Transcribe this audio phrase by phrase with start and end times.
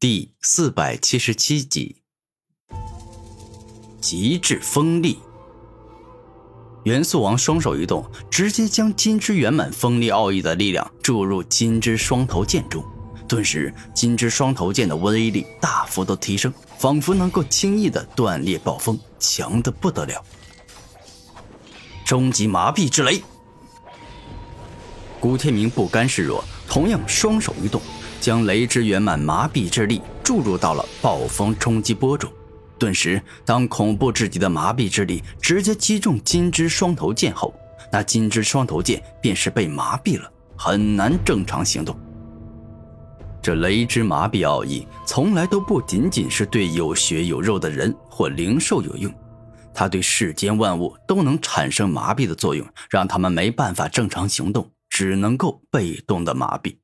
[0.00, 1.96] 第四百七十七集，
[4.00, 5.18] 极致锋利。
[6.84, 12.80] 元素王双手一动，直接将金之圆满锋利奥义的力量注入金之双头剑中，
[13.26, 20.24] 顿时金之双头剑的威力大幅度提升，仿佛能够轻易的断裂暴风，强的不得了。
[22.04, 23.20] 终极麻痹之雷，
[25.18, 27.82] 古天明不甘示弱，同样双手一动。
[28.20, 32.30] 将雷之圆满麻痹之力注入到了暴风冲击波中，
[32.78, 37.54] 顿时，当恐怖至极的麻痹之力直接击中金之双头剑后，
[37.90, 41.98] 那金之双头剑便是被麻痹了，很难正常行动。
[43.40, 49.14] 这雷之麻痹奥义从来都不仅仅是对有血有肉的人或灵兽有用，
[49.72, 56.76] 它对世间万物都能产生麻痹的作用，让他们没办法正常行动，只能够被动的麻痹。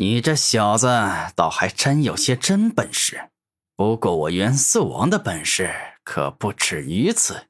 [0.00, 0.86] 你这小子
[1.34, 3.30] 倒还真有些真本事，
[3.74, 7.48] 不过我元素王的本事可不止于此。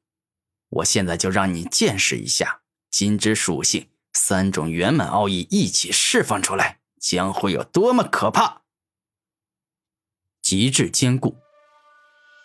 [0.71, 8.63] 我现在就让你见识一下金之属性三种圆满奥义一起释放出来将会有多么可怕！
[10.41, 11.37] 极致坚固。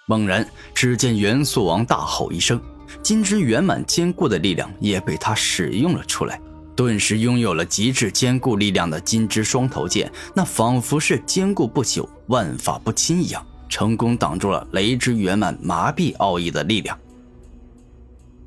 [0.09, 2.61] 猛然，只见元素王大吼一声，
[3.01, 6.41] 金之圆满坚固的力量也被他使用了出来。
[6.75, 16.97] 顿时拥有了极致坚固力量的金之双头剑，那仿佛是坚固不朽、万法不侵一样，成功挡住了雷之圆满麻痹奥义的力量。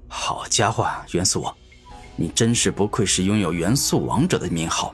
[0.08, 1.54] 好家伙，元素王，
[2.16, 4.92] 你真是不愧是拥有元素王者的名号，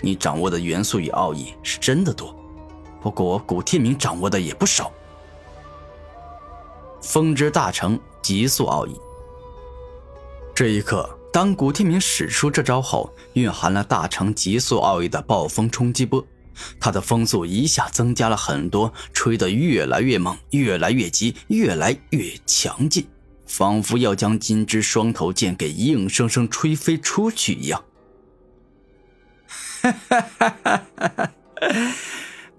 [0.00, 2.34] 你掌握的元素与奥义是真的多。
[3.00, 4.90] 不过我古天明掌握的也不少。
[7.00, 8.96] 风之大成极速奥义，
[10.54, 11.08] 这一刻。
[11.32, 16.22] 当古天明使出这招后，蕴含了大成极速奥义的暴风冲击波，
[16.78, 23.08] 他的风速一下增加了很多，吹得越来越猛，越来越急，越来越强劲，
[23.46, 27.82] 仿佛要将金之双头剑给硬生生吹飞出去一样。
[29.80, 31.32] 哈哈哈哈哈！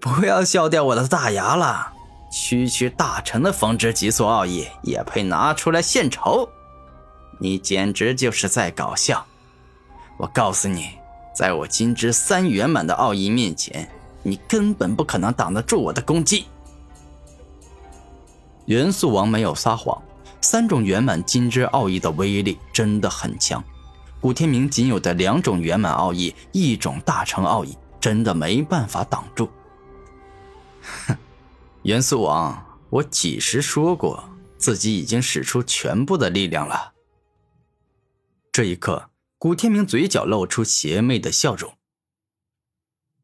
[0.00, 1.92] 不要笑掉我的大牙了，
[2.32, 6.48] 区区大成的风之极速奥义也配拿出来献丑？
[7.44, 9.22] 你简直就是在搞笑！
[10.16, 10.92] 我告诉你，
[11.36, 13.86] 在我金之三圆满的奥义面前，
[14.22, 16.46] 你根本不可能挡得住我的攻击。
[18.64, 20.02] 元素王没有撒谎，
[20.40, 23.62] 三种圆满金之奥义的威力真的很强。
[24.22, 29.50] 古天明仅有的两种圆满奥义，一种大成奥义，真的没办法挡住。
[30.80, 31.14] 哼，
[31.84, 34.24] 元素王，我几时说过
[34.56, 36.93] 自己已经使出全部的力量了？
[38.54, 41.74] 这一刻，古天明嘴角露出邪魅的笑容。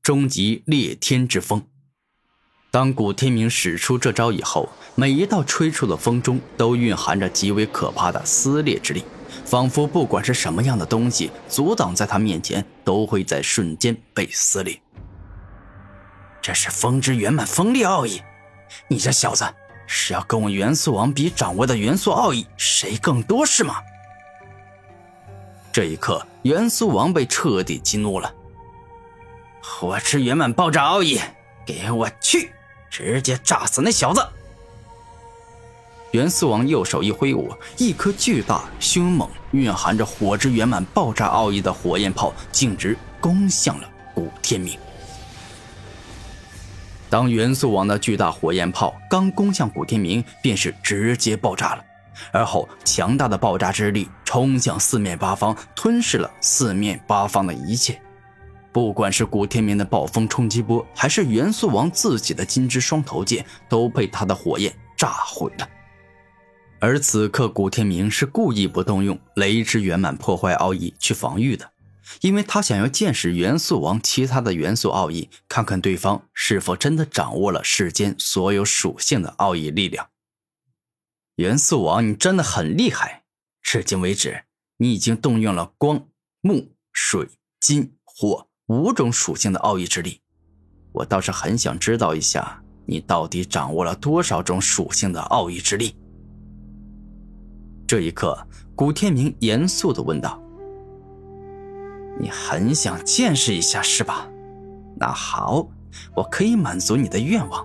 [0.03, 1.69] 终极裂天之风。
[2.73, 9.05] 当古天明使出这招以后，每一道吹出的风中都蕴含着极为可怕的撕裂之力，
[9.45, 14.83] 仿佛不管是什么样的东西阻挡在他面前，都会在瞬间被撕裂。
[16.43, 18.21] 这是风之圆满风力奥义，
[18.89, 19.45] 你这小子
[19.87, 23.77] 是要跟我元素王比掌握的元素奥义谁更多是吗？
[25.73, 28.33] 这一刻，元素王被彻底激怒了。
[29.63, 31.21] 火之圆满爆炸奥义，
[31.65, 32.53] 给我去，
[32.91, 34.27] 直接炸死那小子！
[36.11, 44.77] 元素王右手一挥舞，一颗巨大、凶猛、蕴含着火之圆满爆炸奥义的火焰炮，径直攻向了古天明。
[47.09, 51.85] 当元素王的巨大火焰炮刚攻向古天明，便是直接爆炸了。
[52.33, 58.01] 而后，强大的爆炸之力冲向四面八方，吞噬了四面八方的一切。
[58.71, 65.69] 不管是古天明的暴风冲击波，还是元素王自己的金之双头剑，都被他的火焰炸毁了。
[66.79, 71.69] 而此刻，古天明是故意不动用雷之圆满破坏奥义去防御的，
[72.21, 80.07] 因为他想要见识元素王其他的元素奥义，看看对方是否真的掌握了世间所有属性的奥义力量。
[81.35, 83.25] 元素王，你真的很厉害！
[83.73, 84.43] 至今为止，
[84.79, 86.09] 你已经动用了光、
[86.41, 87.29] 木、水、
[87.61, 90.21] 金、火五种属性的奥义之力。
[90.91, 95.95] 我倒是很想知道一下，你到底掌握了多少种属性的奥义之力。
[97.87, 98.45] 这一刻，
[98.75, 100.43] 古天明严肃的问道
[102.19, 104.29] ：“你很想见识一下是吧？
[104.97, 105.65] 那好，
[106.17, 107.65] 我可以满足你的愿望，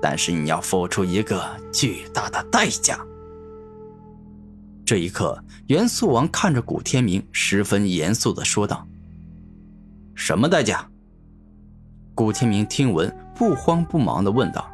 [0.00, 2.98] 但是你要付出一个巨大的代价。”
[4.84, 8.86] 这一刻，元素王看着古天明，十分严肃的说道
[10.14, 10.88] ：“什么代价？”
[12.14, 14.70] 古天明听闻，不慌不忙的问道：“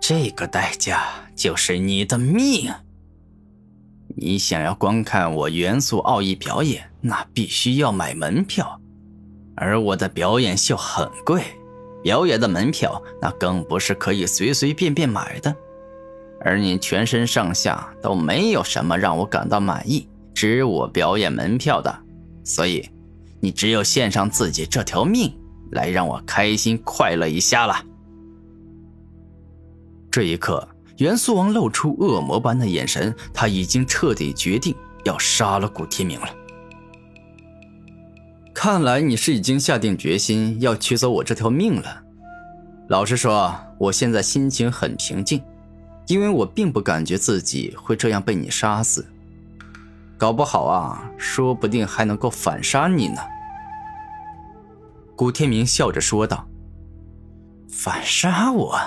[0.00, 1.04] 这个代价
[1.34, 2.72] 就是你的命。
[4.16, 8.80] 你想要观看我元素奥义表演，那必须要买门票，
[9.56, 11.42] 而我的表演秀很贵，
[12.02, 15.54] 表演的门票那更不是可以随随便便买的。
[16.44, 21.98] 而你全身上下都没有什么让我感到满意，值我表演门票的，
[22.44, 22.88] 所以
[23.40, 25.34] 你只有献上自己这条命。”
[25.70, 27.74] 来让我开心快乐一下了。
[30.08, 30.68] 这一刻，
[30.98, 34.72] 元素王露出恶魔般的眼神，他已经彻底决定
[35.04, 36.28] 要杀了古天明了。
[38.54, 42.02] 看来你是已经下定决心要取走我这条命了。
[42.86, 45.42] 老实说，我现在心情很平静，
[46.06, 49.06] 因为我并不感觉自己会这样被你杀死，
[50.18, 53.20] 搞不好啊，说不定还能够反杀你呢。
[55.16, 56.46] 古天明笑着说道
[57.70, 58.78] ：“反杀我，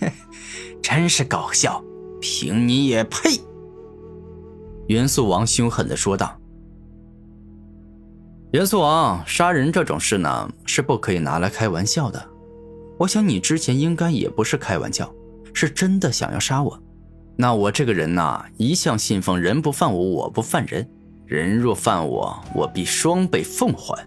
[0.82, 1.82] 真是搞笑！
[2.20, 3.30] 凭你也配？”
[4.88, 6.38] 元素王凶狠的说道
[8.52, 12.28] ：“元素王，杀人这种事呢，是不可以拿来开玩笑的。
[12.98, 15.12] 我想你之前应该也不是开玩笑，
[15.56, 16.78] 是真的想要杀我。
[17.34, 20.86] 那我这个人呐，一向信奉‘人不犯我，我不犯人’，
[21.24, 24.06] 人若犯我，我必双倍奉还。”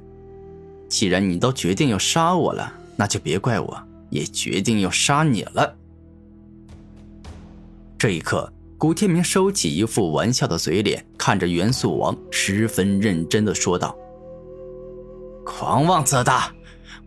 [0.88, 5.76] 既然你都决定要杀我了，那就别怪我，也决定要杀你了。
[7.98, 13.96] 这一刻，古天明收起一副玩笑的嘴脸，看着元素王，十分认真的说道
[15.44, 16.54] ：“狂妄自大，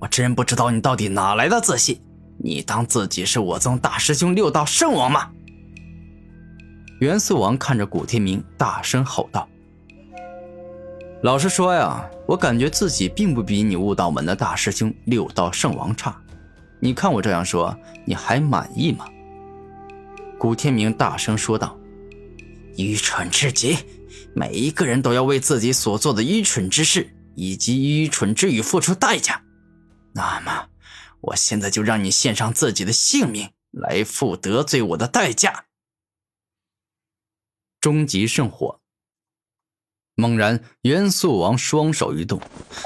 [0.00, 2.00] 我真不知道你到底哪来的自信？
[2.42, 5.30] 你当自己是我宗大师兄六道圣王吗？”
[7.00, 9.48] 元素王看着古天明，大声吼道。
[11.22, 16.20] 老实说呀，我感觉自己并不比你悟道门的大师兄六道圣王差。
[16.80, 19.06] 你看我这样说，你还满意吗？
[20.36, 21.78] 古天明大声说道
[22.76, 23.78] ：“愚蠢至极！
[24.34, 29.40] 每一个人都要为自己所做的愚蠢之事以及愚蠢之语付出代价。
[30.12, 30.66] 那么，
[31.22, 35.64] 我现在就让你献上自己的性命来付得罪我的代价。”
[37.80, 38.80] 终极圣火。
[40.14, 42.40] 猛然，元素王双手一动，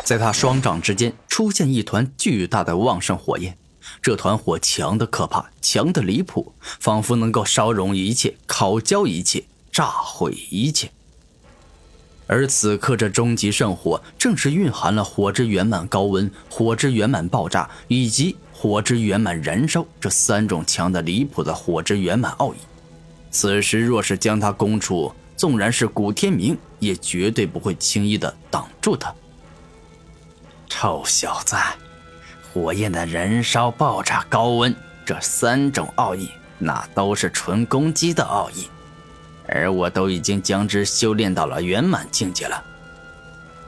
[0.04, 3.58] 在他双掌之间出现一团巨大的旺盛火焰。
[4.00, 10.92] 这团火强的可怕，强的离谱，仿佛能够烧融一切，烤焦一切，炸毁一切。
[12.26, 22.56] 而此刻，这终极圣火正是蕴含了火之圆满高温、火之圆满爆炸以及火之圆满燃烧这三种强的离谱的火之圆满奥义。
[23.30, 29.14] 此时若是将它攻出，纵然是古天明，也绝对不会轻易的挡住他。
[30.68, 31.54] 臭小子，
[32.52, 34.74] 火焰的燃烧、爆炸、高温
[35.04, 36.28] 这三种奥义，
[36.58, 38.68] 那都是纯攻击的奥义，
[39.48, 42.62] 而我都已经将之修炼到了圆满境界了。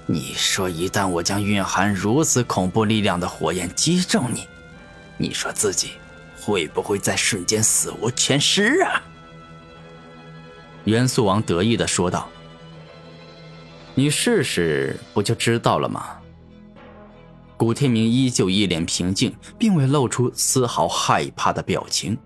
[0.06, 4.46] 你说，一旦我将蕴含如此恐怖力量的火焰击中你，
[5.18, 5.92] 你说自己
[6.40, 9.02] 会不会在瞬间死无全尸啊？
[10.84, 12.26] 元素王得意的说道
[13.94, 16.16] ：“你试试，不就知道了吗？”
[17.58, 22.16] 古天明依旧一脸平静，并未露出丝毫害怕的表情。